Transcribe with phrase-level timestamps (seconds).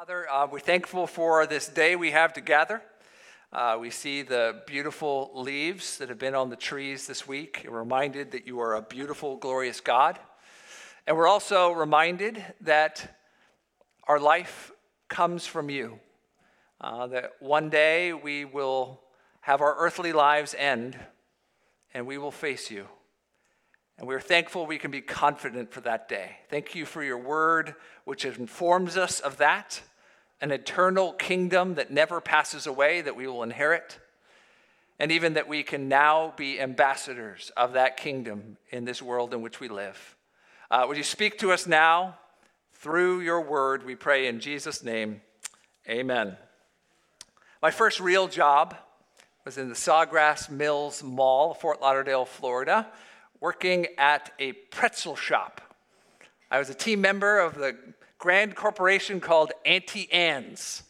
[0.00, 2.80] Father, uh, we're thankful for this day we have to gather.
[3.52, 7.66] Uh, we see the beautiful leaves that have been on the trees this week.
[7.68, 10.18] We're reminded that you are a beautiful, glorious God.
[11.06, 13.20] And we're also reminded that
[14.08, 14.72] our life
[15.10, 16.00] comes from you.
[16.80, 19.02] Uh, that one day we will
[19.42, 20.98] have our earthly lives end
[21.92, 22.86] and we will face you.
[23.98, 26.38] And we're thankful we can be confident for that day.
[26.48, 27.74] Thank you for your word,
[28.06, 29.82] which informs us of that
[30.40, 33.98] an eternal kingdom that never passes away that we will inherit,
[34.98, 39.42] and even that we can now be ambassadors of that kingdom in this world in
[39.42, 40.16] which we live.
[40.70, 42.18] Uh, would you speak to us now
[42.74, 43.84] through your word?
[43.84, 45.20] We pray in Jesus' name.
[45.88, 46.36] Amen.
[47.62, 48.76] My first real job
[49.44, 52.86] was in the Sawgrass Mills Mall, Fort Lauderdale, Florida,
[53.40, 55.60] working at a pretzel shop.
[56.50, 57.76] I was a team member of the
[58.20, 60.82] grand corporation called Auntie Anne's.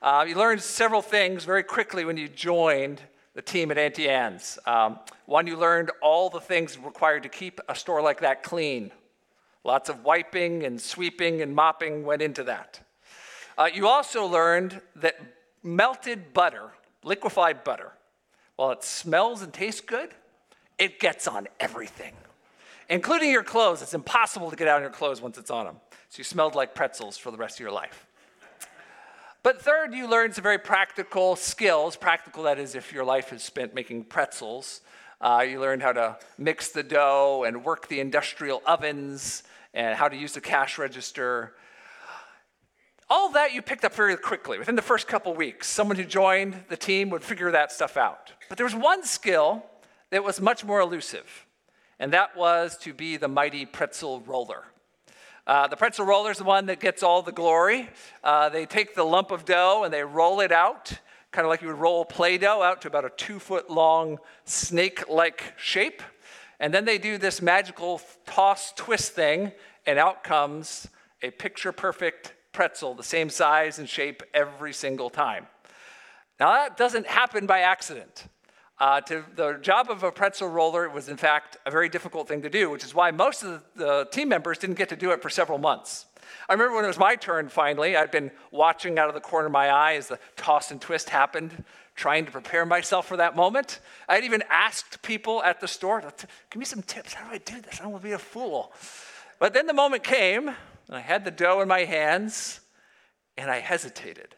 [0.00, 3.02] Uh, you learned several things very quickly when you joined
[3.34, 4.58] the team at Auntie Anne's.
[4.64, 8.90] Um, one, you learned all the things required to keep a store like that clean.
[9.62, 12.80] Lots of wiping and sweeping and mopping went into that.
[13.58, 15.20] Uh, you also learned that
[15.62, 16.70] melted butter,
[17.04, 17.92] liquefied butter,
[18.56, 20.14] while it smells and tastes good,
[20.78, 22.14] it gets on everything,
[22.88, 23.82] including your clothes.
[23.82, 25.76] It's impossible to get out of your clothes once it's on them.
[26.08, 28.06] So you smelled like pretzels for the rest of your life.
[29.42, 31.96] But third, you learned some very practical skills.
[31.96, 34.80] Practical, that is, if your life is spent making pretzels.
[35.20, 39.42] Uh, you learned how to mix the dough and work the industrial ovens
[39.74, 41.54] and how to use the cash register.
[43.10, 44.58] All that you picked up very quickly.
[44.58, 48.32] Within the first couple weeks, someone who joined the team would figure that stuff out.
[48.48, 49.64] But there was one skill
[50.10, 51.46] that was much more elusive,
[51.98, 54.64] and that was to be the mighty pretzel roller.
[55.46, 57.88] Uh, the pretzel roller is the one that gets all the glory.
[58.22, 60.92] Uh, they take the lump of dough and they roll it out,
[61.32, 64.18] kind of like you would roll Play Doh out to about a two foot long
[64.44, 66.02] snake like shape.
[66.60, 69.52] And then they do this magical toss twist thing,
[69.86, 70.88] and out comes
[71.22, 75.46] a picture perfect pretzel, the same size and shape every single time.
[76.40, 78.26] Now, that doesn't happen by accident.
[78.80, 82.42] Uh, to the job of a pretzel roller was, in fact, a very difficult thing
[82.42, 85.20] to do, which is why most of the, team members didn't get to do it
[85.20, 86.06] for several months.
[86.48, 89.46] I remember when it was my turn finally, I'd been watching out of the corner
[89.46, 91.64] of my eye as the toss and twist happened,
[91.96, 93.80] trying to prepare myself for that moment.
[94.08, 96.00] I'd even asked people at the store,
[96.50, 97.14] give me some tips.
[97.14, 97.80] How do I do this?
[97.80, 98.72] I don't want to be a fool.
[99.40, 100.56] But then the moment came, and
[100.96, 102.60] I had the dough in my hands,
[103.36, 104.36] and I hesitated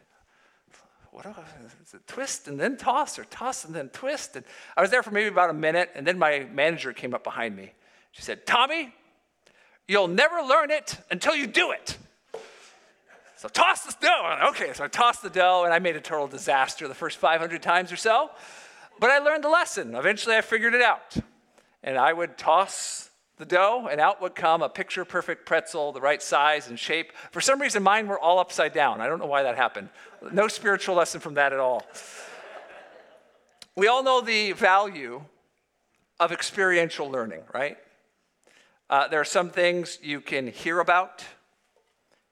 [1.11, 4.37] what is it twist and then toss or toss and then twist?
[4.37, 4.45] And
[4.77, 7.55] I was there for maybe about a minute, and then my manager came up behind
[7.55, 7.73] me.
[8.11, 8.93] She said, Tommy,
[9.87, 11.97] you'll never learn it until you do it.
[13.35, 14.49] So toss the dough.
[14.49, 17.61] Okay, so I tossed the dough, and I made a total disaster the first 500
[17.61, 18.31] times or so.
[18.99, 19.95] But I learned the lesson.
[19.95, 21.17] Eventually, I figured it out.
[21.83, 23.09] And I would toss
[23.41, 27.11] the dough, and out would come a picture perfect pretzel, the right size and shape.
[27.31, 29.01] For some reason, mine were all upside down.
[29.01, 29.89] I don't know why that happened.
[30.31, 31.83] No spiritual lesson from that at all.
[33.75, 35.23] We all know the value
[36.19, 37.79] of experiential learning, right?
[38.91, 41.25] Uh, there are some things you can hear about,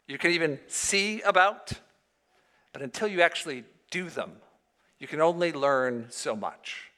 [0.08, 1.72] you can even see about,
[2.72, 4.34] but until you actually do them,
[5.00, 6.92] you can only learn so much.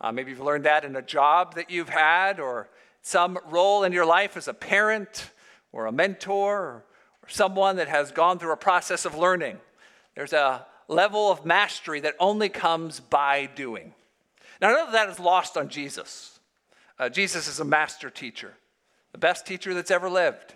[0.00, 2.68] Uh, maybe you've learned that in a job that you've had, or
[3.06, 5.30] some role in your life as a parent
[5.70, 6.84] or a mentor or,
[7.28, 9.58] someone that has gone through a process of learning.
[10.14, 13.92] There's a level of mastery that only comes by doing.
[14.60, 16.38] Now, none of that is lost on Jesus.
[17.00, 18.54] Uh, Jesus is a master teacher,
[19.10, 20.54] the best teacher that's ever lived.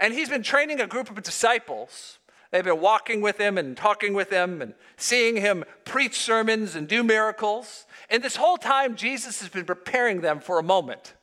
[0.00, 2.18] And he's been training a group of disciples.
[2.50, 6.88] They've been walking with him and talking with him and seeing him preach sermons and
[6.88, 7.86] do miracles.
[8.08, 11.14] And this whole time, Jesus has been preparing them for a moment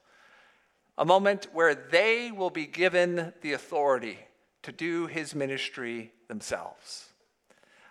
[0.97, 4.19] a moment where they will be given the authority
[4.63, 7.09] to do his ministry themselves.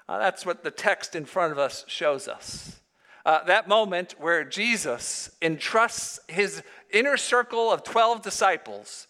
[0.09, 2.81] Uh, that's what the text in front of us shows us.
[3.25, 6.63] Uh, that moment where Jesus entrusts his
[6.93, 9.09] inner circle of 12 disciples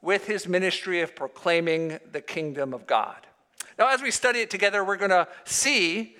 [0.00, 3.26] with his ministry of proclaiming the kingdom of God.
[3.78, 6.16] Now, as we study it together, we're going to see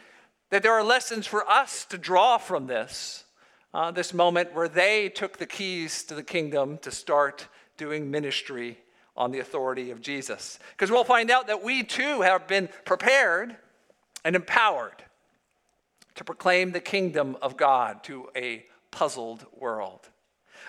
[0.50, 3.24] that there are lessons for us to draw from this
[3.72, 8.78] uh, this moment where they took the keys to the kingdom to start doing ministry
[9.16, 10.58] on the authority of Jesus.
[10.72, 13.56] Because we'll find out that we too have been prepared
[14.24, 15.04] and empowered
[16.14, 20.08] to proclaim the kingdom of God to a puzzled world.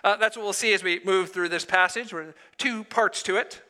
[0.04, 2.12] Uh, that's what we'll see as we move through this passage.
[2.12, 3.62] There are two parts to it.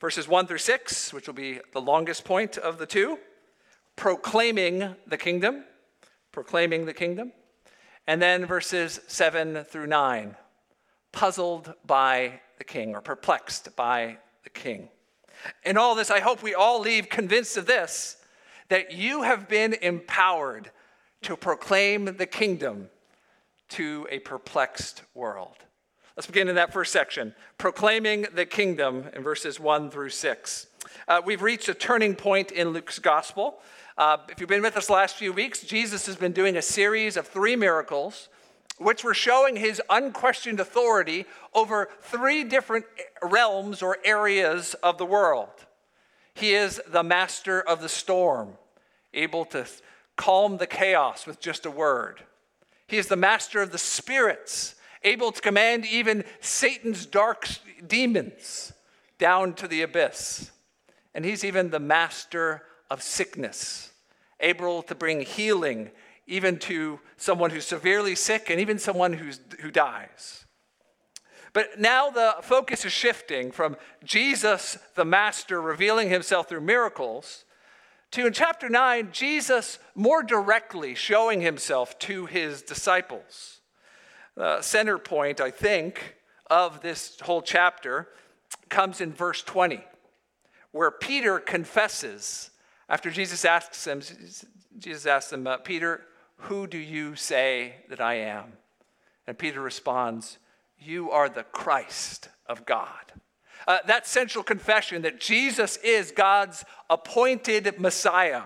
[0.00, 3.18] Verses 1 through 6, which will be the longest point of the two,
[3.96, 5.64] proclaiming the kingdom,
[6.32, 7.32] proclaiming the kingdom.
[8.06, 10.36] And then verses 7 through 9,
[11.12, 14.88] puzzled by the king or perplexed by the king.
[15.64, 18.16] In all this, I hope we all leave convinced of this
[18.68, 20.70] that you have been empowered
[21.22, 22.88] to proclaim the kingdom
[23.70, 25.56] to a perplexed world.
[26.16, 30.66] Let's begin in that first section proclaiming the kingdom in verses 1 through 6.
[31.08, 33.58] Uh, we've reached a turning point in Luke's gospel.
[33.96, 37.16] Uh, if you've been with us last few weeks, Jesus has been doing a series
[37.16, 38.28] of three miracles
[38.76, 42.84] which were showing his unquestioned authority over three different
[43.22, 45.48] realms or areas of the world.
[46.34, 48.54] He is the master of the storm,
[49.12, 49.64] able to
[50.16, 52.20] calm the chaos with just a word.
[52.88, 54.74] He is the master of the spirits,
[55.04, 57.46] able to command even Satan's dark
[57.86, 58.72] demons
[59.20, 60.50] down to the abyss.
[61.14, 63.92] And he's even the master of sickness,
[64.40, 65.90] able to bring healing
[66.26, 70.44] even to someone who's severely sick and even someone who's, who dies.
[71.52, 77.44] But now the focus is shifting from Jesus, the Master, revealing himself through miracles,
[78.10, 83.60] to in chapter 9, Jesus more directly showing himself to his disciples.
[84.36, 86.16] The center point, I think,
[86.48, 88.08] of this whole chapter
[88.68, 89.84] comes in verse 20,
[90.72, 92.50] where Peter confesses
[92.88, 94.00] after Jesus asks them,
[94.78, 96.02] Jesus asks him, uh, Peter,
[96.36, 98.54] who do you say that I am?
[99.26, 100.38] And Peter responds,
[100.78, 103.12] You are the Christ of God.
[103.66, 108.42] Uh, that central confession that Jesus is God's appointed Messiah,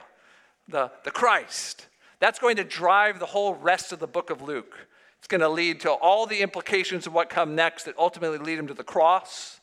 [0.69, 1.89] the, the Christ,
[2.21, 4.87] that's going to drive the whole rest of the book of Luke.
[5.19, 8.59] It's going to lead to all the implications of what come next that ultimately lead
[8.59, 9.61] him to the cross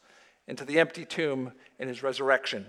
[0.47, 2.65] and to the empty tomb and his resurrection.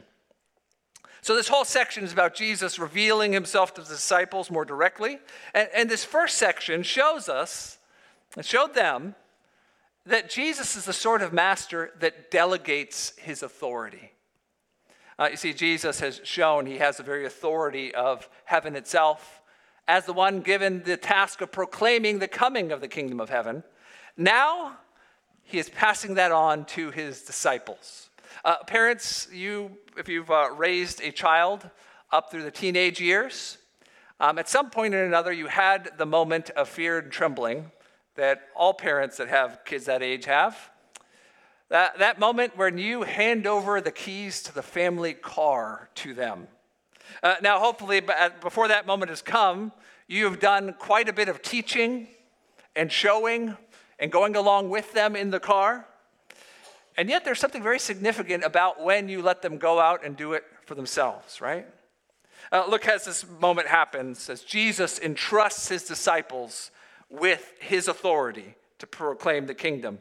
[1.27, 5.19] So, this whole section is about Jesus revealing himself to the disciples more directly.
[5.55, 7.79] And, and this first section shows us,
[8.37, 9.17] it showed them,
[10.05, 14.13] that Jesus is the sort of master that delegates his authority.
[15.19, 19.43] Uh, you see, Jesus has shown he has the very authority of heaven itself
[19.89, 23.65] as the one given the task of proclaiming the coming of the kingdom of heaven.
[24.17, 24.79] Now,
[25.43, 28.06] he is passing that on to his disciples.
[28.47, 31.69] Uh, parents, you, if you've uh, raised a child
[32.13, 33.59] up through the teenage years,
[34.21, 37.73] um, at some point or another, you had the moment of fear and trembling
[38.15, 40.71] that all parents that have kids that age have.
[41.71, 46.47] That, that moment when you hand over the keys to the family car to them.
[47.25, 48.01] Uh, now, hopefully,
[48.41, 49.73] before that moment has come,
[50.07, 52.07] you have done quite a bit of teaching
[52.77, 53.57] and showing
[53.99, 55.89] and going along with them in the car.
[56.97, 60.33] And yet, there's something very significant about when you let them go out and do
[60.33, 61.67] it for themselves, right?
[62.51, 66.71] Uh, look as this moment happens, as Jesus entrusts his disciples
[67.11, 70.01] with his authority to proclaim the kingdom.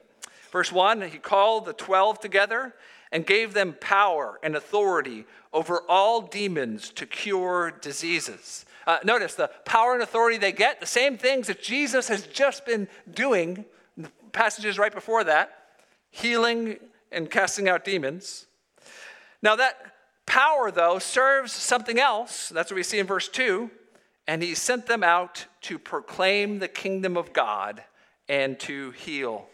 [0.51, 2.73] Verse 1 He called the 12 together
[3.11, 8.65] and gave them power and authority over all demons to cure diseases.
[8.87, 12.65] Uh, notice the power and authority they get, the same things that Jesus has just
[12.65, 13.65] been doing,
[13.97, 15.54] the passages right before that
[16.15, 16.77] healing
[17.11, 18.45] and casting out demons.
[19.41, 19.75] Now, that
[20.25, 22.49] power, though, serves something else.
[22.49, 23.69] That's what we see in verse 2.
[24.25, 27.83] And he sent them out to proclaim the kingdom of God
[28.29, 29.47] and to heal.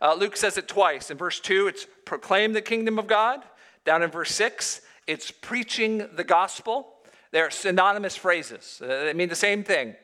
[0.00, 1.10] Uh, Luke says it twice.
[1.10, 3.42] In verse 2, it's proclaim the kingdom of God.
[3.84, 6.88] Down in verse 6, it's preaching the gospel.
[7.30, 9.94] They're synonymous phrases, uh, they mean the same thing.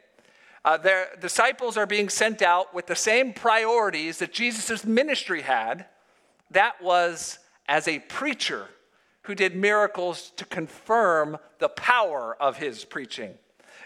[0.64, 5.86] Uh, their disciples are being sent out with the same priorities that Jesus' ministry had.
[6.50, 7.38] That was
[7.68, 8.66] as a preacher
[9.22, 13.34] who did miracles to confirm the power of his preaching.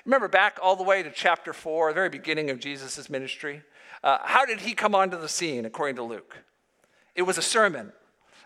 [0.05, 3.63] Remember back all the way to chapter 4, the very beginning of Jesus' ministry?
[4.03, 6.39] Uh, how did he come onto the scene, according to Luke?
[7.15, 7.93] It was a sermon.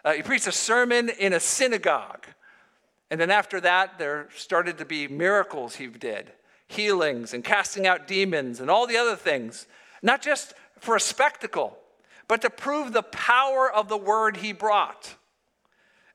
[0.04, 2.26] Uh, he preached a sermon in a synagogue.
[3.10, 6.32] And then after that, there started to be miracles he did
[6.66, 9.66] healings and casting out demons and all the other things,
[10.02, 11.78] not just for a spectacle,
[12.28, 15.14] but to prove the power of the word he brought.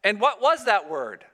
[0.03, 1.25] And what was that word?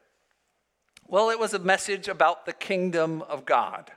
[1.07, 3.91] Well, it was a message about the kingdom of God.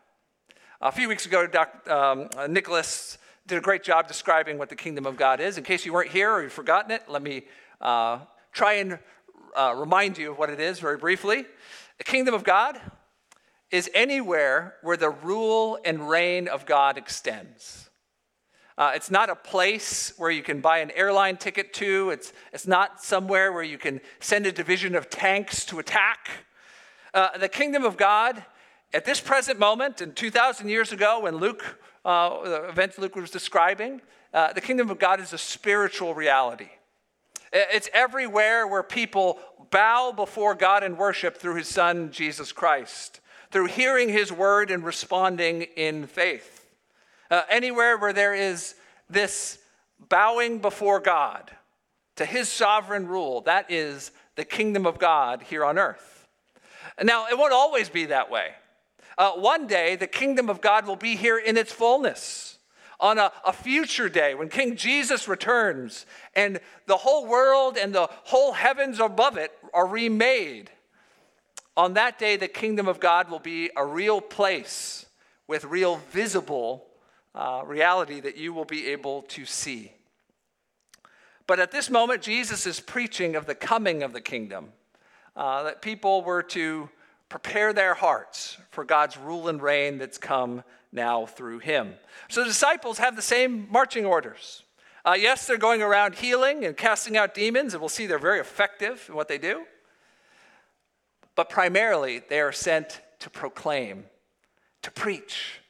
[0.81, 1.93] A few weeks ago, Dr.
[1.93, 5.59] Um, Nicholas did a great job describing what the kingdom of God is.
[5.59, 7.43] In case you weren't here or you've forgotten it, let me
[7.81, 8.21] uh,
[8.53, 8.99] try and
[9.57, 11.45] uh, remind you of what it is very briefly.
[11.99, 12.81] The kingdom of God
[13.71, 17.91] is anywhere where the rule and reign of God extends.
[18.77, 22.11] Uh, it's not a place where you can buy an airline ticket to.
[22.11, 26.31] It's, it's not somewhere where you can send a division of tanks to attack.
[27.12, 28.43] Uh, the kingdom of God,
[28.95, 33.31] at this present moment, and 2,000 years ago, when Luke, uh, the events Luke was
[33.31, 34.00] describing,
[34.33, 36.71] uh, the kingdom of God is a spiritual reality.
[37.53, 43.66] It's everywhere where people bow before God and worship through his son, Jesus Christ, through
[43.66, 46.69] hearing his word and responding in faith.
[47.30, 48.75] Uh, anywhere where there is
[49.09, 49.59] this
[50.09, 51.50] bowing before God
[52.16, 56.26] to his sovereign rule, that is the kingdom of God here on earth.
[57.02, 58.49] Now, it won't always be that way.
[59.16, 62.59] Uh, one day, the kingdom of God will be here in its fullness
[62.99, 68.09] on a, a future day when King Jesus returns and the whole world and the
[68.25, 70.71] whole heavens above it are remade.
[71.77, 75.07] On that day, the kingdom of God will be a real place
[75.47, 76.87] with real visible
[77.35, 79.93] uh, reality that you will be able to see.
[81.47, 84.73] But at this moment, Jesus is preaching of the coming of the kingdom,
[85.37, 86.89] uh, that people were to
[87.29, 91.95] prepare their hearts for God's rule and reign that's come now through him.
[92.29, 94.65] So the disciples have the same marching orders.
[95.05, 98.41] Uh, yes, they're going around healing and casting out demons, and we'll see they're very
[98.41, 99.65] effective in what they do.
[101.37, 104.05] But primarily, they are sent to proclaim,
[104.83, 105.61] to preach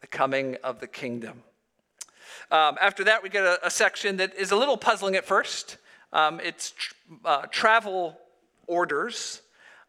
[0.00, 1.42] the coming of the kingdom.
[2.50, 5.76] Um, after that, we get a, a, section that is a little puzzling at first.
[6.12, 6.94] Um, it's tr-
[7.24, 8.18] uh, travel
[8.66, 9.42] orders,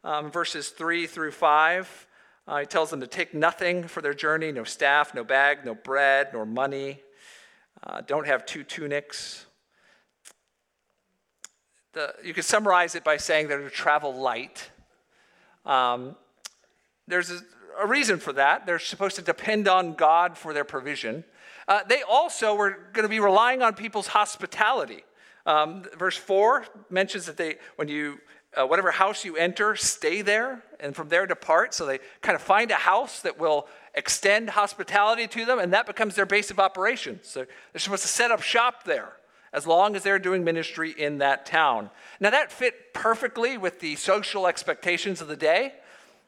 [0.04, 2.08] um, verses 3 through 5.
[2.48, 5.74] Uh, he tells them to take nothing for their journey no staff, no bag, no
[5.74, 7.00] bread, nor money.
[7.84, 9.46] Uh, don't have two tunics.
[11.94, 14.70] The, you could summarize it by saying they're to travel light.
[15.66, 16.16] Um,
[17.08, 17.40] there's a,
[17.80, 18.66] a, reason for that.
[18.66, 21.24] They're supposed to depend on God for their provision.
[21.68, 25.04] Uh, they also were going to be relying on people's hospitality.
[25.46, 28.20] Um, verse 4 mentions that they, when you
[28.54, 31.74] uh, whatever house you enter, stay there, and from there depart.
[31.74, 35.86] So they kind of find a house that will extend hospitality to them, and that
[35.86, 37.28] becomes their base of operations.
[37.28, 39.14] So they're supposed to set up shop there
[39.54, 41.90] as long as they're doing ministry in that town.
[42.20, 45.74] Now, that fit perfectly with the social expectations of the day.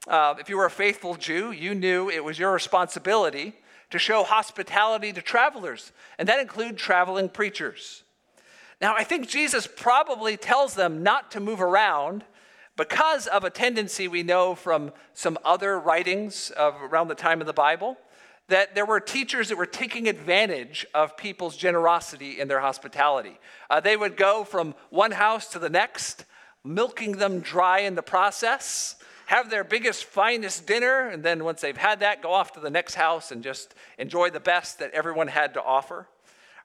[0.08, 3.54] Uh, if you were a faithful Jew, you knew it was your responsibility
[3.90, 8.04] to show hospitality to travelers, and that included traveling preachers.
[8.82, 12.26] Now, I think Jesus probably tells them not to move around
[12.76, 17.48] because of a tendency we know from some other writings of around the time of
[17.48, 17.98] the Bible
[18.50, 23.40] that there were teachers that were taking advantage of people's generosity in their hospitality.
[23.70, 26.26] Uh, they would go from one house to the next,
[26.64, 28.96] milking them dry in the process,
[29.28, 32.70] have their biggest, finest dinner, and then once they've had that, go off to the
[32.70, 36.08] next house and just enjoy the best that everyone had to offer.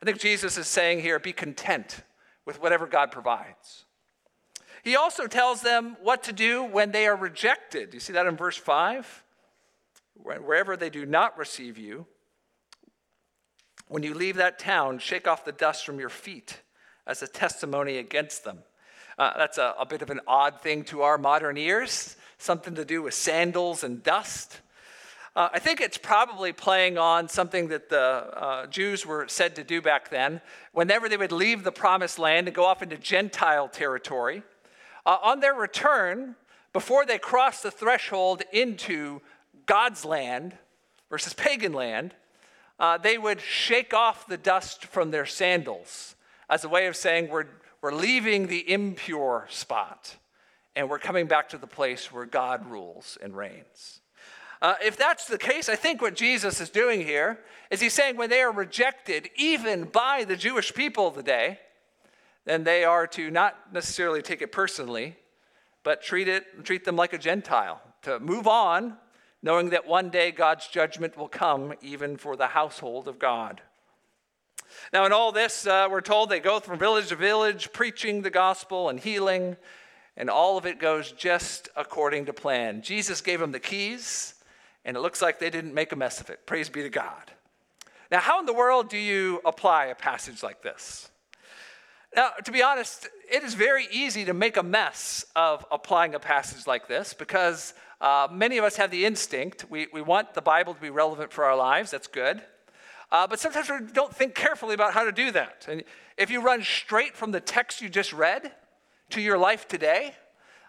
[0.02, 2.02] I think Jesus is saying here be content
[2.44, 3.84] with whatever God provides.
[4.82, 7.94] He also tells them what to do when they are rejected.
[7.94, 9.24] You see that in verse 5?
[10.22, 12.06] Wherever they do not receive you,
[13.88, 16.60] when you leave that town, shake off the dust from your feet
[17.06, 18.58] as a testimony against them.
[19.18, 22.84] Uh, that's a, a bit of an odd thing to our modern ears, something to
[22.84, 24.60] do with sandals and dust.
[25.34, 29.64] Uh, I think it's probably playing on something that the uh, Jews were said to
[29.64, 30.40] do back then.
[30.72, 34.42] Whenever they would leave the promised land and go off into Gentile territory,
[35.06, 36.36] uh, on their return,
[36.72, 39.20] before they crossed the threshold into
[39.68, 40.56] God's land
[41.10, 42.14] versus pagan land,
[42.80, 46.16] uh, they would shake off the dust from their sandals
[46.48, 47.46] as a way of saying, We're,
[47.80, 50.16] we're leaving the impure spot
[50.74, 54.00] and we're coming back to the place where God rules and reigns.
[54.62, 58.16] Uh, if that's the case, I think what Jesus is doing here is he's saying
[58.16, 61.58] when they are rejected, even by the Jewish people of the day,
[62.44, 65.16] then they are to not necessarily take it personally,
[65.82, 68.96] but treat it treat them like a Gentile, to move on,
[69.42, 73.60] knowing that one day God's judgment will come even for the household of God.
[74.92, 78.30] Now, in all this, uh, we're told they go from village to village, preaching the
[78.30, 79.56] gospel and healing,
[80.16, 82.82] and all of it goes just according to plan.
[82.82, 84.34] Jesus gave them the keys
[84.84, 86.46] and it looks like they didn't make a mess of it.
[86.46, 87.30] Praise be to God.
[88.10, 91.10] Now, how in the world do you apply a passage like this?
[92.16, 96.18] Now, to be honest, it is very easy to make a mess of applying a
[96.18, 99.66] passage like this because uh, many of us have the instinct.
[99.68, 101.90] We, we want the Bible to be relevant for our lives.
[101.90, 102.42] That's good.
[103.10, 105.66] Uh, but sometimes we don't think carefully about how to do that.
[105.68, 105.82] And
[106.16, 108.52] if you run straight from the text you just read
[109.10, 110.14] to your life today,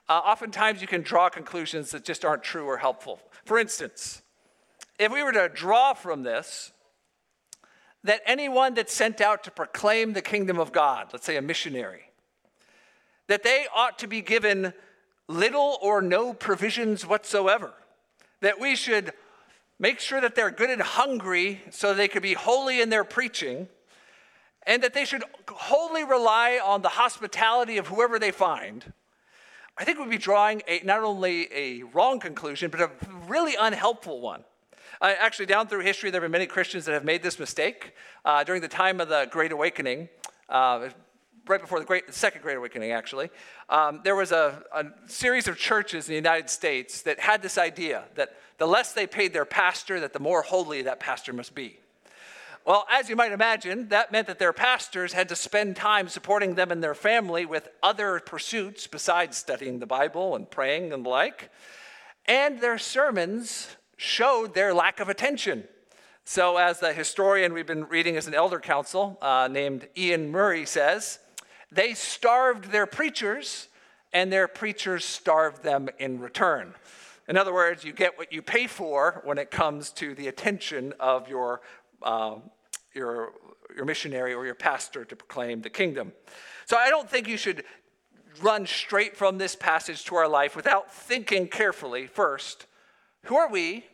[0.07, 3.19] uh, oftentimes you can draw conclusions that just aren't true or helpful.
[3.45, 4.21] For instance,
[4.97, 6.71] if we were to draw from this
[8.05, 12.03] that anyone that's sent out to proclaim the kingdom of God, let's say a missionary,
[13.27, 14.73] that they ought to be given
[15.29, 17.71] little or no provisions whatsoever,
[18.41, 19.13] that we should
[19.77, 23.69] make sure that they're good and hungry so they could be holy in their preaching,
[24.63, 28.91] and that they should wholly rely on the hospitality of whoever they find.
[29.77, 32.89] I think we'd be drawing a, not only a wrong conclusion, but a
[33.27, 34.43] really unhelpful one.
[34.99, 37.93] Uh, actually, down through history, there have been many Christians that have made this mistake.
[38.25, 40.09] Uh, during the time of the Great Awakening,
[40.49, 40.89] uh,
[41.49, 43.31] right before the great, Second Great Awakening, actually,
[43.69, 47.57] um, there was a, a series of churches in the United States that had this
[47.57, 51.55] idea that the less they paid their pastor, that the more holy that pastor must
[51.55, 51.79] be.
[52.65, 56.53] Well, as you might imagine, that meant that their pastors had to spend time supporting
[56.53, 61.09] them and their family with other pursuits besides studying the Bible and praying and the
[61.09, 61.49] like.
[62.27, 65.63] And their sermons showed their lack of attention.
[66.25, 70.65] So, as the historian we've been reading as an elder council uh, named Iain Murray
[70.67, 71.17] says,
[71.71, 73.67] they starved their preachers,
[74.11, 76.73] and their preachers starved them in return.
[77.27, 80.93] In other words, you get what you pay for when it comes to the attention
[80.99, 81.61] of your,
[82.01, 82.35] uh,
[82.95, 83.33] your,
[83.75, 86.11] your missionary or your pastor to proclaim the kingdom.
[86.65, 87.63] So, I don't think you should
[88.41, 92.65] run straight from this passage to our life without thinking carefully first
[93.23, 93.85] who are we?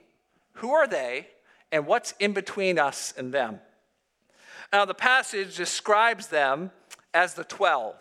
[0.54, 1.28] Who are they?
[1.72, 3.60] And what's in between us and them?
[4.72, 6.72] Now, the passage describes them
[7.16, 7.96] as the 12.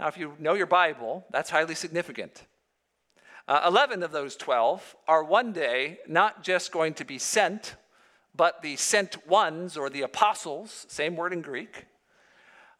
[0.00, 2.44] Now, if you know your Bible, that's highly significant.
[3.46, 7.76] Uh, 11 of those 12 are one day not just going to be sent,
[8.34, 11.86] but the sent ones or the apostles, same word in Greek.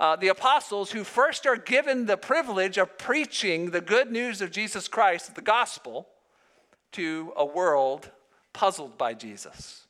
[0.00, 4.50] Uh, the apostles who first are given the privilege of preaching the good news of
[4.50, 6.08] Jesus Christ, the gospel,
[6.92, 8.10] to a world
[8.52, 9.86] puzzled by Jesus.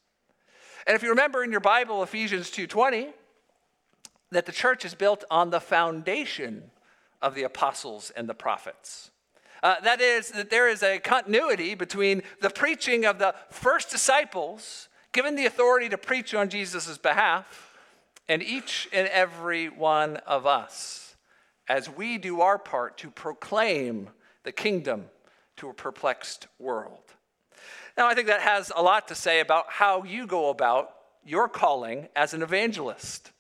[0.87, 3.13] And if you remember in your Bible, Ephesians 2:20,
[4.31, 6.71] that the church is built on the foundation
[7.23, 9.11] of the apostles and the prophets.
[9.63, 14.89] Uh, that is, that there is a continuity between the preaching of the first disciples,
[15.13, 17.75] given the authority to preach on Jesus' behalf,
[18.29, 21.17] and each and every one of us,
[21.69, 24.11] as we do our part to proclaim
[24.43, 25.07] the kingdom
[25.57, 27.15] to a perplexed world.
[27.97, 30.91] Now, I think that has a lot to say about how you go about
[31.25, 33.33] your calling as an evangelist.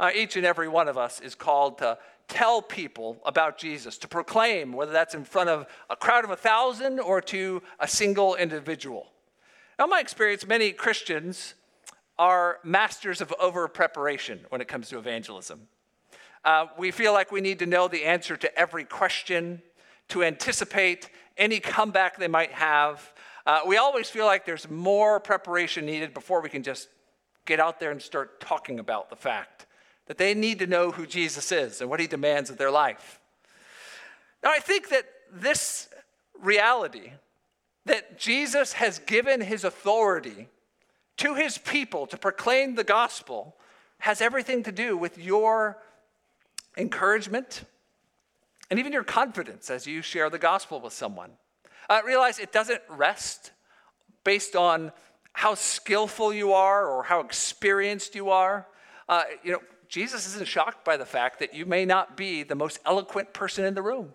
[0.00, 4.08] Uh, each and every one of us is called to tell people about Jesus, to
[4.08, 8.34] proclaim, whether that's in front of a crowd of a thousand or to a single
[8.34, 9.08] individual.
[9.78, 11.52] Now, in my experience, many Christians
[12.18, 15.68] are masters of over preparation when it comes to evangelism.
[16.46, 19.60] Uh, we feel like we need to know the answer to every question,
[20.08, 23.12] to anticipate any comeback they might have.
[23.44, 26.88] Uh, we always feel like there's more preparation needed before we can just
[27.44, 29.66] get out there and start talking about the fact
[30.10, 33.20] that they need to know who Jesus is and what he demands of their life.
[34.42, 35.88] Now, I think that this
[36.36, 37.12] reality
[37.84, 40.48] that Jesus has given his authority
[41.18, 43.54] to his people to proclaim the gospel
[44.00, 45.78] has everything to do with your
[46.76, 47.62] encouragement
[48.68, 51.30] and even your confidence as you share the gospel with someone.
[51.88, 53.52] Uh, realize it doesn't rest
[54.24, 54.90] based on
[55.34, 58.66] how skillful you are or how experienced you are.
[59.08, 62.54] Uh, you know, Jesus isn't shocked by the fact that you may not be the
[62.54, 64.14] most eloquent person in the room.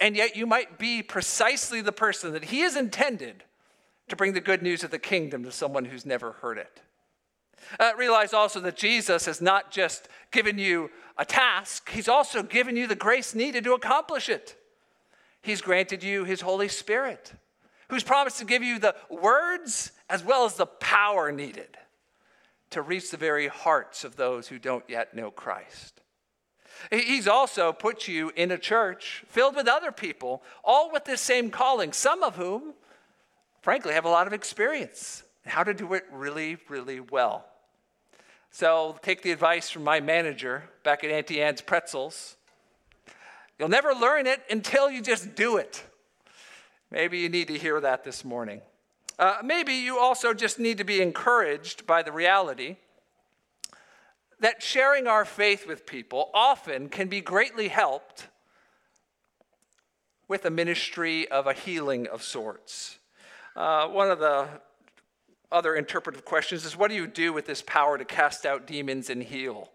[0.00, 3.44] And yet you might be precisely the person that he has intended
[4.08, 6.80] to bring the good news of the kingdom to someone who's never heard it.
[7.78, 12.74] Uh, realize also that Jesus has not just given you a task, He's also given
[12.74, 14.56] you the grace needed to accomplish it.
[15.42, 17.32] He's granted you His Holy Spirit,
[17.88, 21.76] who's promised to give you the words as well as the power needed
[22.70, 26.00] to reach the very hearts of those who don't yet know Christ.
[26.90, 31.50] He's also put you in a church filled with other people, all with this same
[31.50, 32.74] calling, some of whom,
[33.62, 37.44] frankly, have a lot of experience how to do it really, really well.
[38.50, 42.36] So take the advice from my manager back at Auntie Anne's Pretzels.
[43.58, 45.84] You'll never learn it until you just do it.
[46.90, 48.62] Maybe you need to hear that this morning.
[49.18, 52.76] Uh, maybe you also just need to be encouraged by the reality
[54.40, 58.26] that sharing our faith with people often can be greatly helped
[60.26, 62.98] with a ministry of a healing of sorts.
[63.54, 64.48] Uh, one of the
[65.52, 69.10] other interpretive questions is what do you do with this power to cast out demons
[69.10, 69.70] and heal?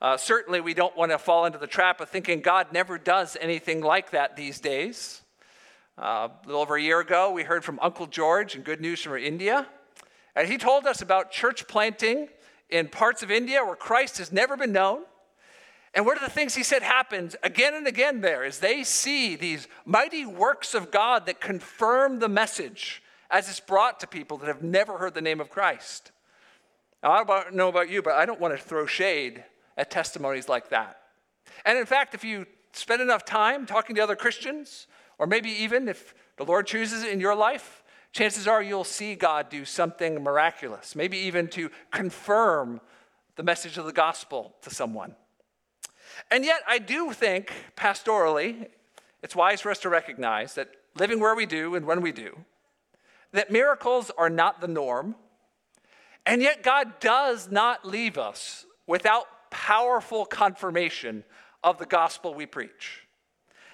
[0.00, 3.36] Uh, certainly, we don't want to fall into the trap of thinking God never does
[3.38, 5.20] anything like that these days.
[6.00, 9.02] Uh, a little over a year ago, we heard from Uncle George and good news
[9.02, 9.66] from India.
[10.34, 12.30] And he told us about church planting
[12.70, 15.02] in parts of India where Christ has never been known.
[15.92, 19.36] And one of the things he said happens again and again there is they see
[19.36, 24.46] these mighty works of God that confirm the message as it's brought to people that
[24.46, 26.12] have never heard the name of Christ.
[27.02, 29.44] Now, I don't know about you, but I don't want to throw shade
[29.76, 30.98] at testimonies like that.
[31.66, 34.86] And in fact, if you spend enough time talking to other Christians,
[35.20, 39.14] or maybe even if the Lord chooses it in your life, chances are you'll see
[39.14, 42.80] God do something miraculous, maybe even to confirm
[43.36, 45.14] the message of the gospel to someone.
[46.30, 48.68] And yet, I do think pastorally,
[49.22, 52.38] it's wise for us to recognize that living where we do and when we do,
[53.32, 55.16] that miracles are not the norm.
[56.24, 61.24] And yet, God does not leave us without powerful confirmation
[61.62, 63.06] of the gospel we preach.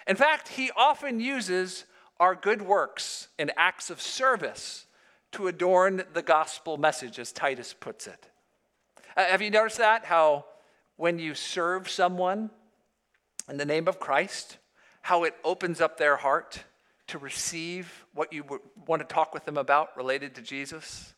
[0.07, 1.85] In fact, He often uses
[2.19, 4.87] our good works and acts of service
[5.33, 8.29] to adorn the gospel message, as Titus puts it.
[9.17, 10.05] Uh, have you noticed that?
[10.05, 10.47] How
[10.97, 12.51] when you serve someone
[13.49, 14.59] in the name of Christ,
[15.03, 16.65] how it opens up their heart
[17.09, 18.45] to receive what you
[18.87, 21.15] want to talk with them about related to Jesus?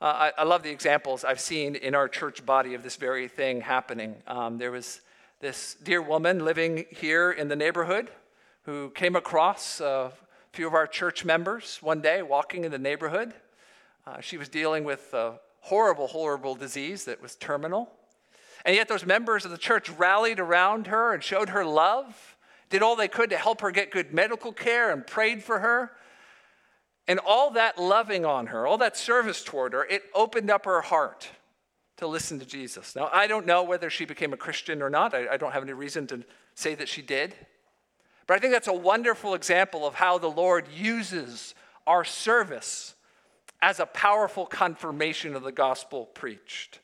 [0.00, 3.26] Uh, I, I, love the examples I've seen in our church body of this very
[3.26, 4.14] thing happening.
[4.28, 5.00] Um, there was
[5.40, 8.10] this dear woman living here in the neighborhood
[8.62, 10.10] who came across a
[10.52, 13.32] few of our church members one day walking in the neighborhood.
[14.04, 17.88] Uh, she was dealing with a horrible, horrible disease that was terminal.
[18.64, 22.36] And yet, those members of the church rallied around her and showed her love,
[22.68, 25.92] did all they could to help her get good medical care, and prayed for her.
[27.06, 30.80] And all that loving on her, all that service toward her, it opened up her
[30.80, 31.28] heart
[31.98, 32.96] to listen to Jesus.
[32.96, 35.14] Now, I don't know whether she became a Christian or not.
[35.14, 37.34] I, I don't have any reason to say that she did.
[38.26, 41.54] But I think that's a wonderful example of how the Lord uses
[41.86, 42.94] our service
[43.60, 46.78] as a powerful confirmation of the gospel preached.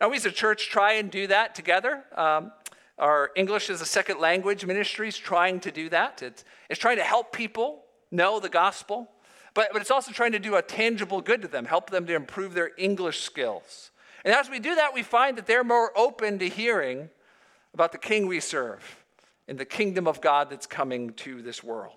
[0.00, 2.04] Now, we as a church try and do that together.
[2.14, 2.52] Um,
[2.98, 6.22] our English as a second language ministry is trying to do that.
[6.22, 9.10] It's, it's trying to help people know the gospel,
[9.54, 12.14] but, but it's also trying to do a tangible good to them, help them to
[12.14, 13.89] improve their English skills.
[14.24, 17.08] And as we do that, we find that they're more open to hearing
[17.74, 18.96] about the king we serve
[19.48, 21.96] and the kingdom of God that's coming to this world.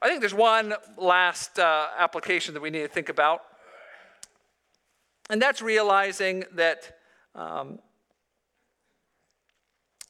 [0.00, 3.42] I think there's one last uh, application that we need to think about,
[5.30, 6.98] and that's realizing that.
[7.34, 7.78] Um,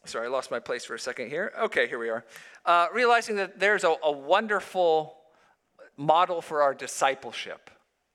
[0.07, 1.53] sorry, I lost my place for a second here.
[1.61, 2.25] Okay, here we are.
[2.64, 5.18] Uh, realizing that there's a, a wonderful
[5.98, 7.70] model for our discipleship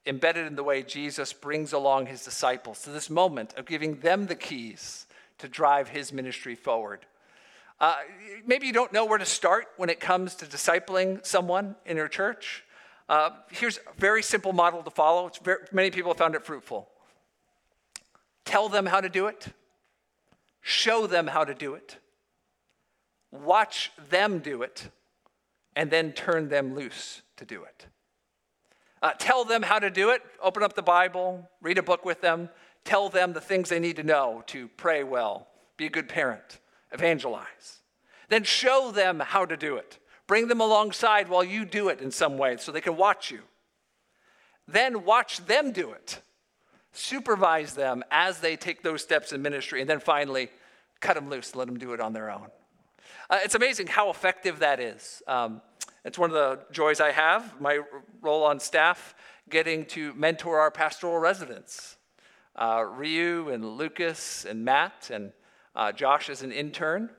[0.08, 4.28] embedded in the way Jesus brings along his disciples to this moment of giving them
[4.28, 5.06] the keys
[5.40, 7.06] to drive his ministry forward.
[7.80, 7.96] Uh,
[8.46, 12.08] maybe you don't know where to start when it comes to discipling someone in your
[12.08, 12.64] church.
[13.08, 15.30] Uh, here's a very simple model to follow.
[15.44, 16.90] Very, many people have found it fruitful.
[18.46, 19.48] Tell them how to do it,
[20.62, 21.98] show them how to do it,
[23.32, 24.90] watch them do it,
[25.76, 27.86] and then turn them loose to do it.
[29.02, 30.22] Uh, tell them how to do it.
[30.42, 32.50] Open up the Bible, read a book with them,
[32.84, 36.60] tell them the things they need to know to pray well, be a good parent,
[36.92, 37.80] evangelize.
[38.30, 40.00] Then show them how to do it.
[40.26, 43.42] Bring them alongside while you do it in some way so they can watch you.
[44.68, 46.22] Then watch them do it.
[46.92, 49.80] Supervise them as they take those steps in ministry.
[49.80, 50.50] And then finally,
[51.00, 52.48] cut them loose, let them do it on their own.
[53.30, 55.22] Uh, it's amazing how effective that is.
[55.28, 55.62] Um,
[56.06, 57.82] it's one of the joys I have, my
[58.22, 59.16] role on staff,
[59.50, 61.98] getting to mentor our pastoral residents.
[62.56, 65.32] Uh, Ryu and Lucas and Matt and
[65.76, 67.10] uh, Josh is an intern.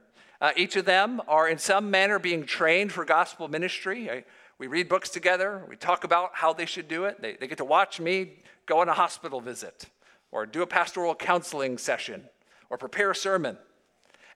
[0.41, 4.11] Uh, each of them are in some manner being trained for gospel ministry.
[4.11, 4.25] I,
[4.59, 5.65] we read books together.
[5.69, 7.21] We talk about how they should do it.
[7.21, 9.87] They, they get to watch me go on a hospital visit
[10.33, 12.25] or do a pastoral counseling session
[12.69, 13.57] or prepare a sermon.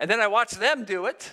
[0.00, 1.32] And then I watch them do it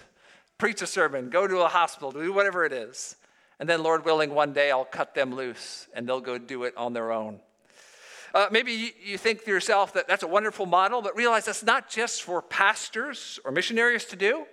[0.60, 3.16] preach a sermon, go to a hospital, do whatever it is.
[3.60, 6.78] And then, Lord willing, one day I'll cut them loose and they'll go do it
[6.78, 7.40] on their own.
[8.36, 11.90] Uh, maybe you think to yourself that that's a wonderful model, but realize that's not
[11.90, 14.46] just for pastors or missionaries to do.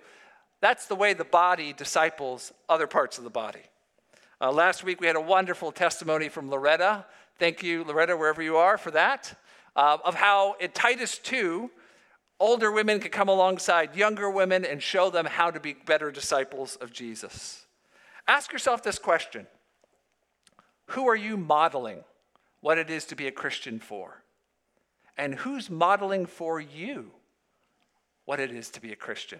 [0.60, 3.60] That's the way the body disciples other parts of the body.
[4.40, 7.04] Uh, last week we had a wonderful testimony from Loretta.
[7.38, 9.38] Thank you, Loretta, wherever you are, for that.
[9.74, 11.70] Uh, of how in Titus 2,
[12.38, 16.76] older women can come alongside younger women and show them how to be better disciples
[16.76, 17.66] of Jesus.
[18.28, 19.46] Ask yourself this question
[20.90, 22.04] Who are you modeling?
[22.62, 24.24] what it is to be a Christian for?
[25.16, 27.12] And who's modeling for you
[28.24, 29.38] what it is to be a Christian?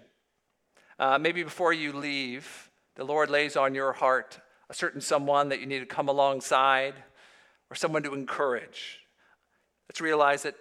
[0.97, 4.39] Uh, maybe before you leave, the Lord lays on your heart
[4.71, 6.95] a certain someone that you need to come alongside,
[7.71, 9.01] or someone to encourage.
[9.89, 10.55] Let's realize that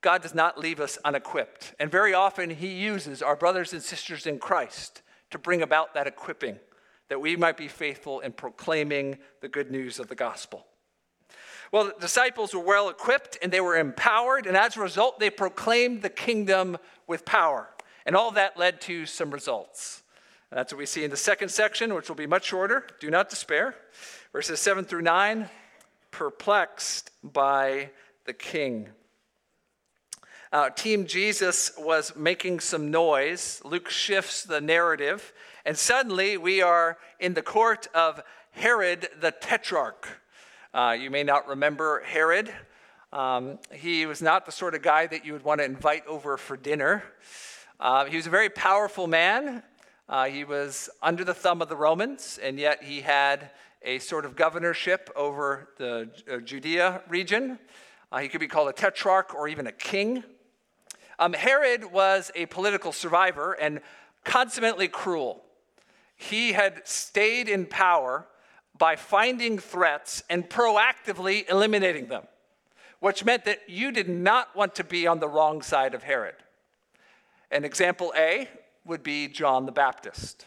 [0.00, 1.74] God does not leave us unequipped.
[1.78, 6.06] And very often, He uses our brothers and sisters in Christ to bring about that
[6.06, 6.58] equipping,
[7.08, 10.66] that we might be faithful in proclaiming the good news of the gospel.
[11.72, 15.30] Well, the disciples were well equipped and they were empowered, and as a result, they
[15.30, 17.68] proclaimed the kingdom with power.
[18.06, 20.02] And all that led to some results.
[20.50, 22.86] And that's what we see in the second section, which will be much shorter.
[22.98, 23.76] Do not despair.
[24.32, 25.48] Verses 7 through 9
[26.10, 27.90] perplexed by
[28.24, 28.88] the king.
[30.52, 33.62] Uh, Team Jesus was making some noise.
[33.64, 35.32] Luke shifts the narrative,
[35.64, 40.08] and suddenly we are in the court of Herod the Tetrarch.
[40.74, 42.52] Uh, you may not remember Herod.
[43.12, 46.36] Um, he was not the sort of guy that you would want to invite over
[46.36, 47.04] for dinner.
[47.78, 49.62] Uh, he was a very powerful man.
[50.08, 53.50] Uh, he was under the thumb of the Romans, and yet he had
[53.82, 57.60] a sort of governorship over the uh, Judea region.
[58.10, 60.24] Uh, he could be called a tetrarch or even a king.
[61.20, 63.82] Um, Herod was a political survivor and
[64.24, 65.44] consummately cruel.
[66.16, 68.26] He had stayed in power
[68.78, 72.22] by finding threats and proactively eliminating them,
[73.00, 76.36] which meant that you did not want to be on the wrong side of Herod.
[77.50, 78.48] An example A
[78.86, 80.46] would be John the Baptist.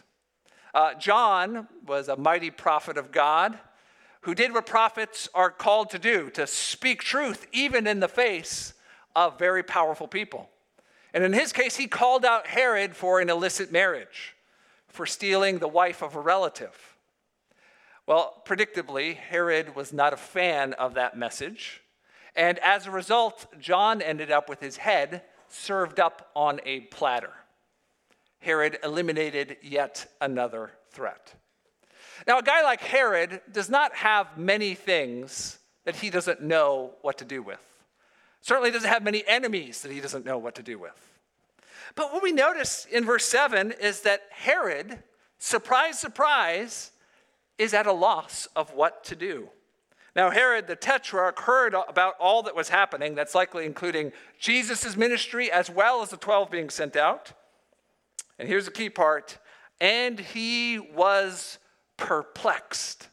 [0.74, 3.56] Uh, John was a mighty prophet of God
[4.22, 8.74] who did what prophets are called to do to speak truth, even in the face
[9.14, 10.50] of very powerful people.
[11.14, 14.34] And in his case, he called out Herod for an illicit marriage,
[14.88, 16.96] for stealing the wife of a relative.
[18.04, 21.82] Well, predictably, Herod was not a fan of that message.
[22.34, 27.30] And as a result, John ended up with his head served up on a platter.
[28.40, 31.32] Herod eliminated yet another threat.
[32.26, 37.18] Now, a guy like Herod does not have many things that he doesn't know what
[37.18, 37.60] to do with
[38.44, 41.12] certainly doesn't have many enemies that he doesn't know what to do with.
[41.94, 45.02] But what we notice in verse 7 is that Herod,
[45.38, 46.90] surprise, surprise,
[47.56, 49.48] is at a loss of what to do.
[50.14, 55.50] Now, Herod the Tetrarch heard about all that was happening, that's likely including Jesus' ministry
[55.50, 57.32] as well as the 12 being sent out.
[58.38, 59.38] And here's the key part
[59.80, 61.58] and he was
[61.96, 63.08] perplexed.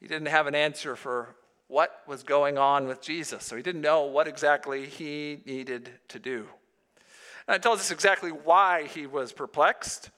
[0.00, 1.36] He didn't have an answer for
[1.72, 3.44] what was going on with Jesus.
[3.44, 6.46] So he didn't know what exactly he needed to do.
[7.48, 10.10] And it tells us exactly why he was perplexed.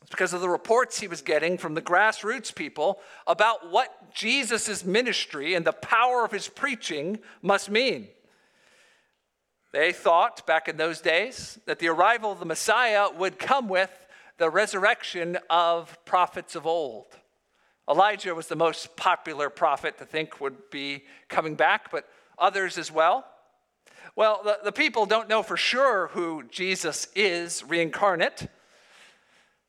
[0.00, 4.82] It's because of the reports he was getting from the grassroots people about what Jesus'
[4.82, 8.08] ministry and the power of his preaching must mean.
[9.72, 14.06] They thought back in those days that the arrival of the Messiah would come with
[14.38, 17.19] the resurrection of prophets of old.
[17.90, 22.92] Elijah was the most popular prophet to think would be coming back, but others as
[22.92, 23.26] well.
[24.14, 28.36] Well, the, the people don't know for sure who Jesus is reincarnate.
[28.38, 28.48] They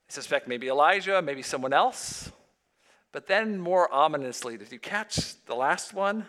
[0.10, 2.32] suspect maybe Elijah, maybe someone else.
[3.12, 6.26] But then, more ominously, did you catch the last one?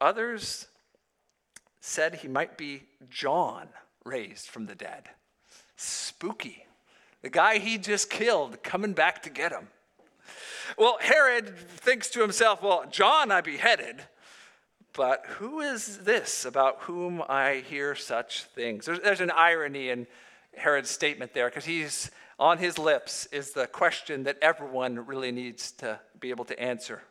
[0.00, 0.68] Others
[1.80, 3.68] said he might be John
[4.04, 5.08] raised from the dead.
[5.76, 6.64] Spooky.
[7.22, 9.68] The guy he just killed coming back to get him.
[10.76, 14.02] Well, Herod thinks to himself, well, John I beheaded,
[14.92, 18.86] but who is this about whom I hear such things?
[18.86, 20.06] There's, there's an irony in
[20.56, 25.72] Herod's statement there because he's on his lips is the question that everyone really needs
[25.72, 27.02] to be able to answer.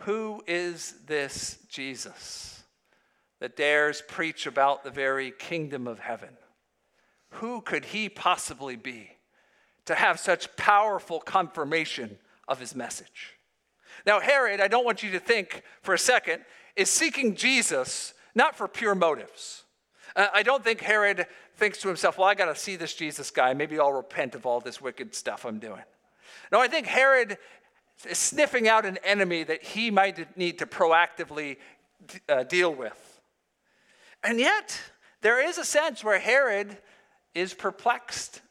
[0.00, 2.62] Who is this Jesus
[3.40, 6.36] that dares preach about the very kingdom of heaven?
[7.30, 9.12] Who could he possibly be
[9.86, 13.34] to have such powerful confirmation of his message.
[14.06, 16.44] Now, Herod, I don't want you to think for a second,
[16.76, 19.64] is seeking Jesus not for pure motives.
[20.14, 23.30] Uh, I don't think Herod thinks to himself, well, I got to see this Jesus
[23.30, 23.54] guy.
[23.54, 25.82] Maybe I'll repent of all this wicked stuff I'm doing.
[26.52, 27.38] No, I think Herod
[28.08, 31.56] is sniffing out an enemy that he might need to proactively
[32.28, 33.20] uh, deal with.
[34.22, 34.80] And yet,
[35.22, 36.76] there is a sense where Herod
[37.34, 38.42] is perplexed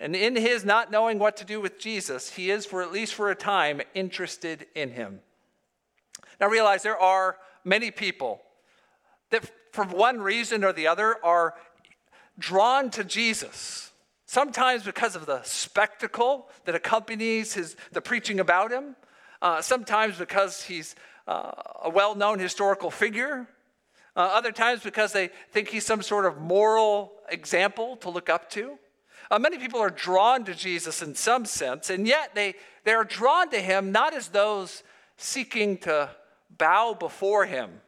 [0.00, 3.14] and in his not knowing what to do with Jesus, he is, for at least
[3.14, 5.20] for a time, interested in him.
[6.40, 8.40] Now realize there are many people
[9.30, 11.54] that, for one reason or the other, are
[12.38, 13.90] drawn to Jesus.
[14.26, 18.94] Sometimes because of the spectacle that accompanies his, the preaching about him,
[19.42, 20.94] uh, sometimes because he's
[21.26, 21.52] uh,
[21.84, 23.48] a well known historical figure,
[24.14, 28.50] uh, other times because they think he's some sort of moral example to look up
[28.50, 28.78] to.
[29.30, 33.04] Uh, many people are drawn to Jesus in some sense, and yet they, they are
[33.04, 34.82] drawn to him not as those
[35.16, 36.10] seeking to
[36.56, 37.80] bow before him,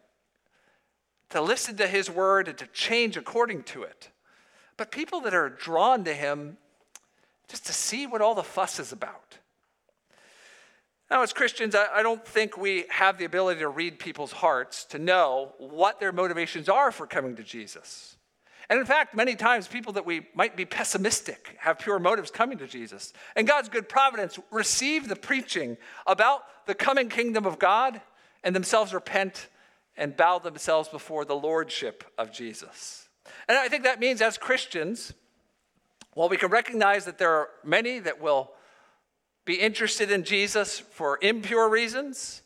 [1.30, 4.10] to listen to his word, and to change according to it,
[4.76, 6.58] but people that are drawn to him
[7.48, 9.38] just to see what all the fuss is about.
[11.10, 14.98] Now, as Christians, I, don't think we have the ability to read people's hearts to
[14.98, 18.16] know what their motivations are for coming to Jesus.
[18.70, 22.56] And in fact, many times people that we might be pessimistic have pure motives coming
[22.58, 23.12] to Jesus.
[23.34, 28.00] And God's good providence receive the preaching about the coming kingdom of God
[28.44, 29.48] and themselves repent
[29.96, 33.08] and bow themselves before the lordship of Jesus.
[33.48, 35.12] And I think that means as Christians,
[36.14, 38.52] while we can recognize that there are many that will
[39.44, 42.42] be interested in Jesus for impure reasons,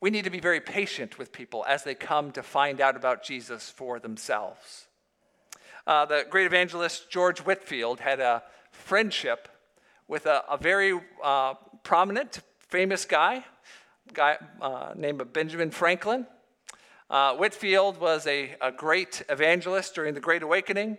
[0.00, 3.22] we need to be very patient with people as they come to find out about
[3.22, 4.86] Jesus for themselves.
[5.86, 9.48] Uh, the great evangelist George Whitefield had a friendship
[10.06, 13.44] with a, a very uh, prominent, famous guy,
[14.12, 16.26] guy uh, named Benjamin Franklin.
[17.10, 20.98] Uh, Whitefield was a, a great evangelist during the Great Awakening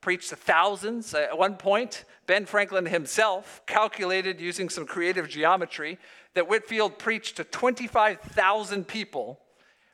[0.00, 1.14] preached to thousands.
[1.14, 5.98] At one point, Ben Franklin himself calculated using some creative geometry
[6.34, 9.40] that Whitefield preached to 25,000 people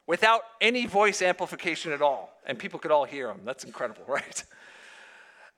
[0.07, 3.41] without any voice amplification at all, and people could all hear him.
[3.45, 4.45] That's incredible, right?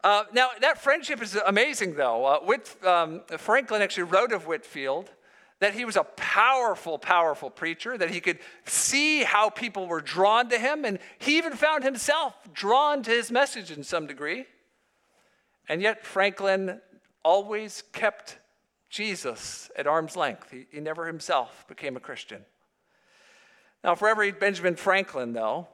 [0.03, 2.25] Uh, now, that friendship is amazing, though.
[2.25, 5.11] Uh, Whit, um, Franklin actually wrote of Whitefield
[5.61, 10.49] that he was a powerful, powerful preacher, that he could see how people were drawn
[10.51, 14.47] to him, and he even found himself drawn to his message in some degree.
[15.69, 16.81] And yet, Franklin
[17.25, 18.39] always kept
[18.89, 20.51] Jesus at arm's length.
[20.51, 22.45] He, he never himself became a Christian.
[23.83, 25.69] Now, for every Benjamin Franklin, though,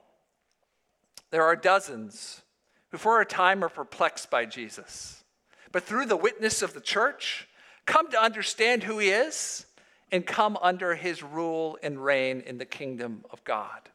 [1.30, 2.42] there are dozens
[2.90, 5.24] who for a time are perplexed by Jesus.
[5.72, 7.48] But through the witness of the church,
[7.86, 9.66] come to understand who he is
[10.12, 13.88] and come under his rule and reign in the kingdom of God.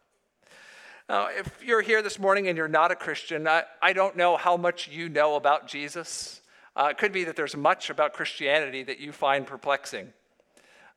[1.08, 4.38] Now, if you're here this morning and you're not a Christian, I, I don't know
[4.38, 6.42] how much you know about Jesus.
[6.76, 10.14] Uh, it could be that there's much about Christianity that you find perplexing.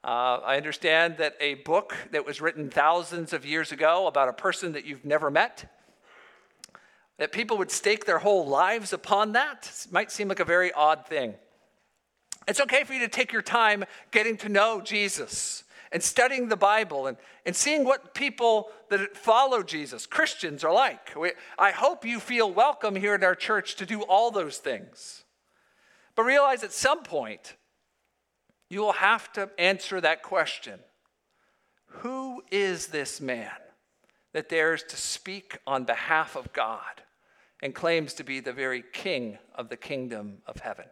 [0.05, 4.33] Uh, I understand that a book that was written thousands of years ago about a
[4.33, 5.73] person that you've never met,
[7.19, 11.07] that people would stake their whole lives upon that, might seem like a very odd
[11.07, 11.35] thing.
[12.49, 16.57] It's okay for you to take your time getting to know Jesus and studying the
[16.57, 21.15] Bible and, and seeing what people that follow Jesus, Christians, are like.
[21.15, 25.25] We, I hope you feel welcome here at our church to do all those things.
[26.17, 27.57] But realize at some point,
[28.69, 30.81] you will have to answer that question
[31.87, 33.51] Who is this man
[34.33, 37.03] that dares to speak on behalf of God
[37.63, 40.87] and claims to be the very king of the kingdom of heaven?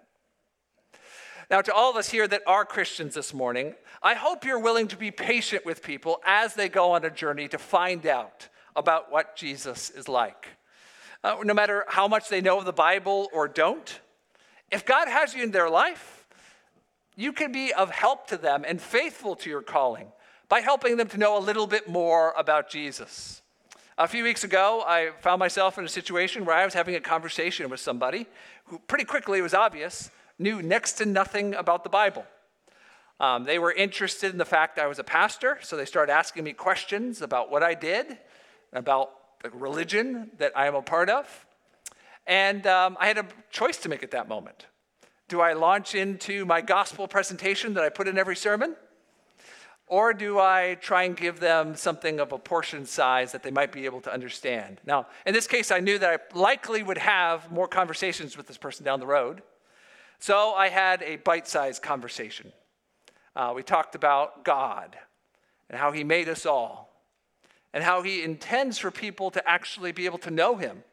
[1.50, 4.86] Now, to all of us here that are Christians this morning, I hope you're willing
[4.86, 9.10] to be patient with people as they go on a journey to find out about
[9.10, 10.46] what Jesus is like.
[11.24, 13.98] Uh, no matter how much they know of the Bible or don't,
[14.70, 16.24] if God has you in their life,
[17.16, 20.06] you can be of help to them and faithful to your calling
[20.48, 23.42] by helping them to know a little bit more about Jesus.
[23.98, 27.00] A few weeks ago, I found myself in a situation where I was having a
[27.00, 28.28] conversation with somebody
[28.66, 32.24] who pretty quickly was obvious knew next to nothing about the Bible.
[33.20, 36.42] Um, they were interested in the fact I was a pastor, so they started asking
[36.42, 38.16] me questions about what I did,
[38.72, 39.10] about
[39.42, 41.46] the religion that I am a part of.
[42.26, 44.66] And um, I had a choice to make at that moment.
[45.28, 48.74] Do I launch into my gospel presentation that I put in every sermon?
[49.86, 53.72] Or do I try and give them something of a portion size that they might
[53.72, 54.80] be able to understand?
[54.86, 58.56] Now, in this case, I knew that I likely would have more conversations with this
[58.56, 59.42] person down the road.
[60.20, 62.52] So I had a bite sized conversation.
[63.34, 64.94] Uh, we talked about God
[65.70, 66.92] and how He made us all
[67.72, 70.84] and how He intends for people to actually be able to know Him.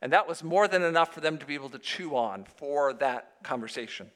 [0.00, 2.92] And that was more than enough for them to be able to chew on for
[2.94, 4.12] that conversation.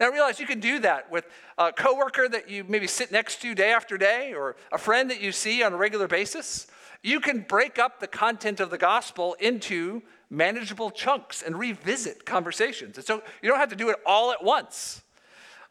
[0.00, 1.26] I realize you can do that with
[1.58, 5.20] a coworker that you maybe sit next to day after day or a friend that
[5.20, 6.66] you see on a regular basis.
[7.02, 12.96] You can break up the content of the gospel into manageable chunks and revisit conversations.
[12.96, 15.02] And so you don't have to do it all at once.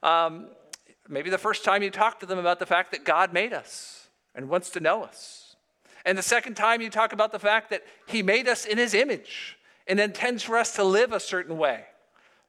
[0.02, 0.48] Um,
[1.08, 4.08] maybe the first time you talk to them about the fact that God made us
[4.36, 5.56] and wants to know us.
[6.06, 8.94] And the second time you talk about the fact that He made us in His
[8.94, 11.86] image and intends for us to live a certain way,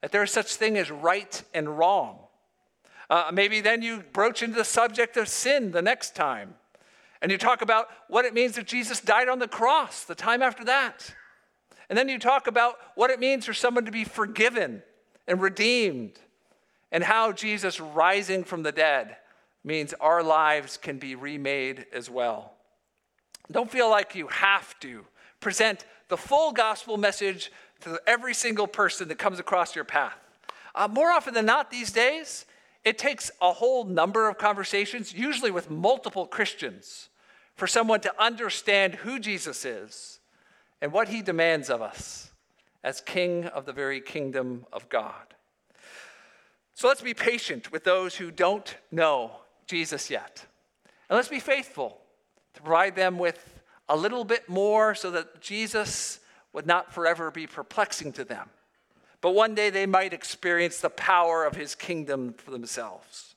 [0.01, 2.19] that there is such thing as right and wrong.
[3.11, 6.55] Uh, maybe then you broach into the subject of sin the next time.
[7.23, 10.43] And you talk about what it means that Jesus died on the cross the time
[10.43, 11.15] after that.
[11.89, 14.83] And then you talk about what it means for someone to be forgiven
[15.27, 16.19] and redeemed,
[16.93, 19.17] and how Jesus rising from the dead
[19.65, 22.53] means our lives can be remade as well.
[23.51, 25.05] Don't feel like you have to
[25.41, 30.17] present the full gospel message to every single person that comes across your path.
[30.75, 32.47] Uh, more often than not, these days,
[32.85, 37.09] it takes a whole number of conversations, usually with multiple Christians,
[37.57, 40.21] for someone to understand who Jesus is
[40.85, 42.31] and what he demands of us
[42.83, 45.33] as King of the very kingdom of God.
[46.75, 49.31] So let's be patient with those who don't know
[49.67, 50.45] Jesus yet.
[51.09, 51.97] And let's be faithful
[52.53, 56.21] to provide them with a little bit more so that Jesus
[56.53, 58.51] would not forever be perplexing to them,
[59.23, 63.37] but one day they might experience the power of his kingdom for themselves.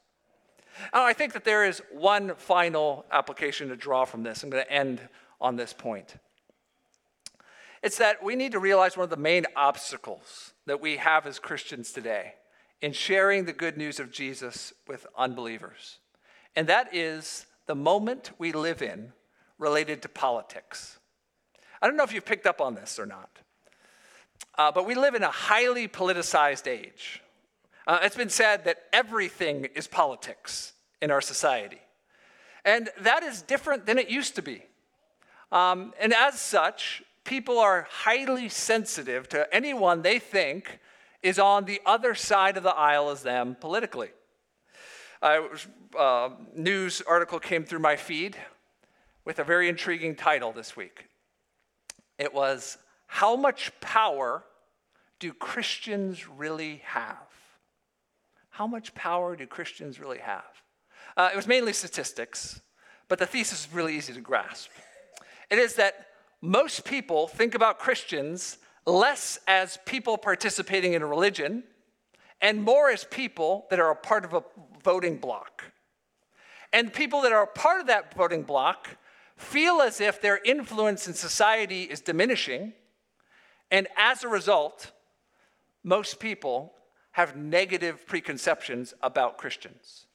[0.94, 4.44] Now, I think that there is one final application to draw from this.
[4.44, 5.00] I'm going to end
[5.40, 6.18] on this point.
[7.84, 11.40] It's that we need to realize one of the main obstacles that we have as
[11.40, 12.34] Christians today
[12.82, 16.00] in sharing the good news of Jesus with unbelievers.
[16.56, 19.14] And that is the moment we live in
[19.58, 21.00] related to politics.
[21.82, 23.30] I don't know if you've picked up on this or not,
[24.58, 27.22] uh, but we live in a highly politicized age.
[27.86, 31.80] Uh, it's been said that everything is politics in our society.
[32.66, 34.64] And that is different than it used to be.
[35.52, 40.80] Um, and as such, people are highly sensitive to anyone they think
[41.22, 44.10] is on the other side of the aisle as them politically.
[45.22, 45.42] A
[45.98, 48.38] uh, news article came through my feed
[49.26, 51.08] with a very intriguing title this week.
[52.18, 54.44] It was How Much Power
[55.20, 57.18] Do Christians Really Have?
[58.52, 60.64] How much power do Christians really have?
[61.16, 62.60] Uh, it was mainly statistics,
[63.08, 64.72] but the thesis is really easy to grasp.
[65.52, 66.08] It is that
[66.42, 71.64] most people think about Christians less as people participating in a religion
[72.42, 74.44] and more as people that are a part of a
[74.84, 75.64] voting bloc.
[76.72, 78.98] And people that are a part of that voting bloc
[79.36, 82.74] feel as if their influence in society is diminishing,
[83.70, 84.92] and as a result,
[85.84, 86.74] most people
[87.12, 90.06] have negative preconceptions about Christians.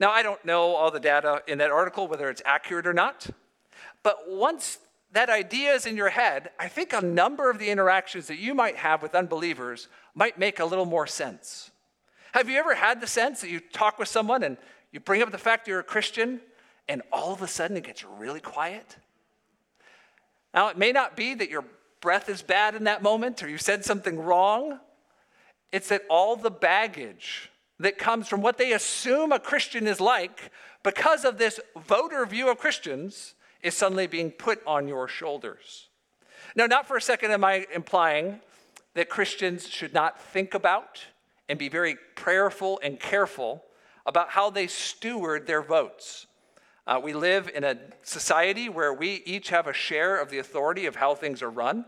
[0.00, 3.28] Now, I don't know all the data in that article, whether it's accurate or not,
[4.02, 4.78] but once
[5.16, 8.54] that idea is in your head, I think a number of the interactions that you
[8.54, 11.70] might have with unbelievers might make a little more sense.
[12.32, 14.58] Have you ever had the sense that you talk with someone and
[14.92, 16.42] you bring up the fact you're a Christian
[16.86, 18.96] and all of a sudden it gets really quiet?
[20.52, 21.64] Now, it may not be that your
[22.02, 24.80] breath is bad in that moment or you said something wrong.
[25.72, 27.50] It's that all the baggage
[27.80, 30.50] that comes from what they assume a Christian is like
[30.82, 33.34] because of this voter view of Christians
[33.66, 35.88] is suddenly being put on your shoulders.
[36.54, 38.40] Now, not for a second am I implying
[38.94, 41.04] that Christians should not think about
[41.48, 43.64] and be very prayerful and careful
[44.06, 46.28] about how they steward their votes.
[46.86, 50.86] Uh, we live in a society where we each have a share of the authority
[50.86, 51.84] of how things are run,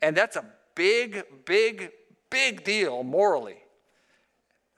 [0.00, 1.90] and that's a big, big,
[2.30, 3.58] big deal morally.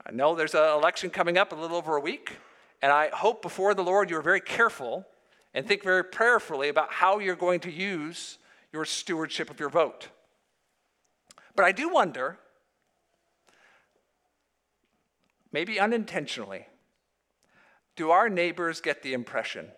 [0.04, 2.38] I know there's an election coming up a little over a week,
[2.82, 5.06] and I hope before the Lord you're very careful
[5.54, 8.38] and think very prayerfully about how you're going to use
[8.72, 10.08] your stewardship of your vote.
[11.56, 12.38] But I do wonder,
[15.52, 16.66] maybe unintentionally,
[17.96, 19.68] do our neighbors get the impression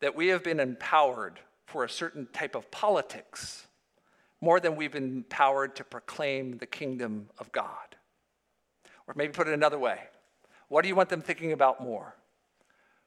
[0.00, 3.66] that we have been empowered for a certain type of politics
[4.40, 7.96] more than we've been empowered to proclaim the kingdom of God?
[9.06, 9.98] Or maybe put it another way
[10.68, 12.16] what do you want them thinking about more?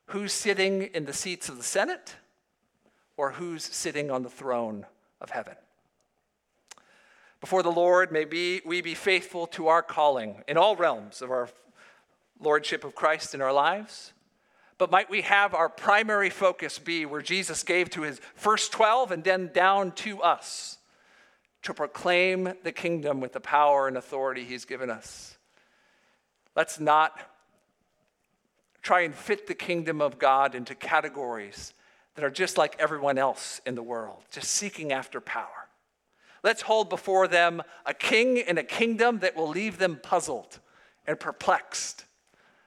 [0.07, 2.15] Who's sitting in the seats of the Senate
[3.17, 4.85] or who's sitting on the throne
[5.21, 5.55] of heaven.
[7.41, 11.49] Before the Lord, may we be faithful to our calling in all realms of our
[12.39, 14.13] lordship of Christ in our lives.
[14.77, 19.11] But might we have our primary focus be where Jesus gave to his first 12
[19.11, 20.77] and then down to us
[21.61, 25.37] to proclaim the kingdom with the power and authority he's given us.
[26.55, 27.19] Let's not
[28.85, 31.73] try and fit the kingdom of God into categories
[32.13, 35.67] that are just like everyone else in the world, just seeking after power.
[36.43, 40.59] Let's hold before them a king and a kingdom that will leave them puzzled
[41.07, 42.05] and perplexed,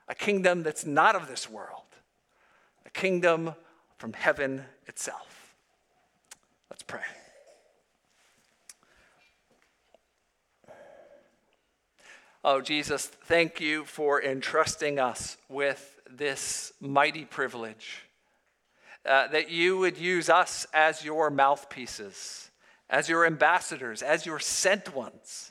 [0.08, 1.86] a kingdom that's not of this world,
[2.84, 3.54] a kingdom
[3.96, 5.54] from heaven itself.
[6.68, 7.17] Let's pray.
[12.44, 18.04] Oh, Jesus, thank you for entrusting us with this mighty privilege
[19.04, 22.50] uh, that you would use us as your mouthpieces,
[22.88, 25.50] as your ambassadors, as your sent ones,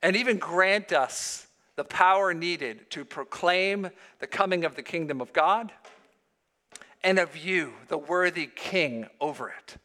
[0.00, 3.90] and even grant us the power needed to proclaim
[4.20, 5.72] the coming of the kingdom of God
[7.02, 9.76] and of you, the worthy king over it.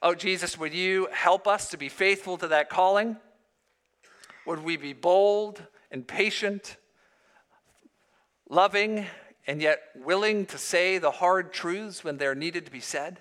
[0.00, 3.18] Oh, Jesus, would you help us to be faithful to that calling?
[4.46, 6.76] Would we be bold and patient,
[8.48, 9.06] loving,
[9.46, 13.20] and yet willing to say the hard truths when they're needed to be said?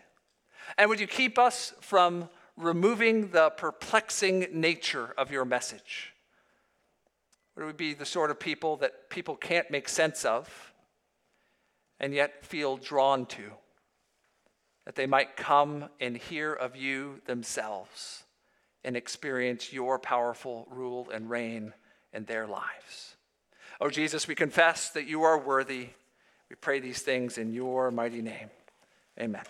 [0.78, 6.14] And would you keep us from removing the perplexing nature of your message?
[7.56, 10.74] Would we be the sort of people that people can't make sense of
[12.00, 13.52] and yet feel drawn to?
[14.86, 18.24] That they might come and hear of you themselves
[18.84, 21.74] and experience your powerful rule and reign
[22.14, 23.16] in their lives.
[23.80, 25.90] Oh, Jesus, we confess that you are worthy.
[26.50, 28.50] We pray these things in your mighty name.
[29.20, 29.44] Amen.